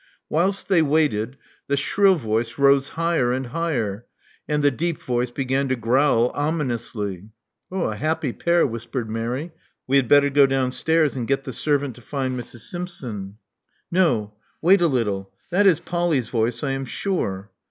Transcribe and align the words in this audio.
Whilst 0.31 0.67
they 0.67 0.81
waited, 0.81 1.37
the 1.67 1.77
shrill 1.77 2.15
voice 2.15 2.57
rose 2.57 2.89
higher 2.97 3.31
and 3.31 3.45
higher; 3.45 4.07
and 4.47 4.63
the 4.63 4.71
deep 4.71 4.99
voice 4.99 5.29
began 5.29 5.67
to 5.67 5.75
growl 5.75 6.31
ominously. 6.33 7.29
A 7.71 7.95
happy 7.95 8.33
pair," 8.33 8.65
whispered 8.65 9.07
Mary. 9.11 9.51
We 9.85 9.97
had 9.97 10.07
better 10.09 10.31
go 10.31 10.47
downstairs 10.47 11.15
and 11.15 11.27
get 11.27 11.43
the 11.43 11.53
servant 11.53 11.93
to 11.97 12.01
find 12.01 12.35
Mrs. 12.35 12.61
Simpson." 12.61 13.37
No: 13.91 14.33
wait 14.59 14.81
a 14.81 14.87
little. 14.87 15.31
That 15.51 15.67
is 15.67 15.79
Polly's 15.79 16.29
voice, 16.29 16.63
I 16.63 16.71
am 16.71 16.85
sure. 16.85 17.51